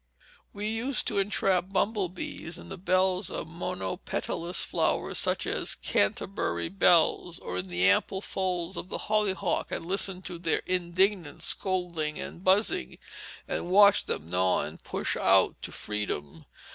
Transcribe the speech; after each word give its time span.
We 0.51 0.67
used 0.67 1.05
to 1.09 1.19
entrap 1.19 1.69
bumble 1.71 2.09
bees 2.09 2.57
in 2.57 2.69
the 2.69 2.77
bells 2.79 3.29
of 3.29 3.47
monopetalous 3.47 4.63
flowers 4.65 5.19
such 5.19 5.45
as 5.45 5.75
canterbury 5.75 6.69
bells, 6.69 7.37
or 7.37 7.57
in 7.59 7.67
the 7.67 7.87
ample 7.87 8.19
folds 8.19 8.77
of 8.77 8.89
the 8.89 8.97
hollyhock, 8.97 9.69
and 9.69 9.85
listen 9.85 10.23
to 10.23 10.39
their 10.39 10.63
indignant 10.65 11.43
scolding 11.43 12.19
and 12.19 12.43
buzzing, 12.43 12.97
and 13.47 13.69
watch 13.69 14.05
them 14.05 14.27
gnaw 14.27 14.63
and 14.63 14.83
push 14.83 15.15
out 15.15 15.61
to 15.61 15.71
freedom. 15.71 16.45